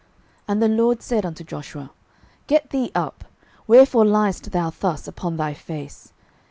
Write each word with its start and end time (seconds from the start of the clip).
06:007:010 0.01 0.09
And 0.47 0.61
the 0.63 0.67
LORD 0.67 1.01
said 1.03 1.25
unto 1.27 1.43
Joshua, 1.43 1.91
Get 2.47 2.71
thee 2.71 2.91
up; 2.95 3.23
wherefore 3.67 4.03
liest 4.03 4.51
thou 4.51 4.71
thus 4.71 5.07
upon 5.07 5.37
thy 5.37 5.53
face? 5.53 6.11